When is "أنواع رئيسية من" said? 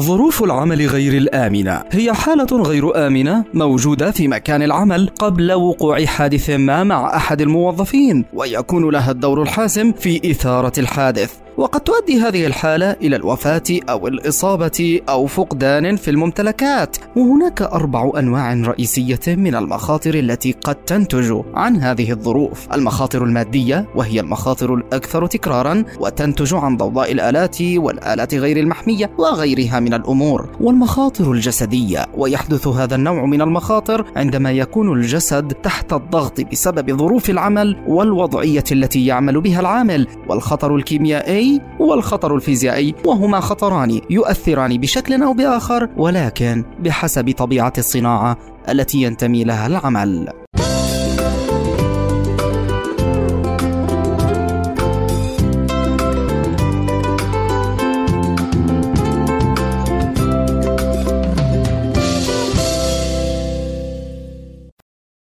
18.18-19.54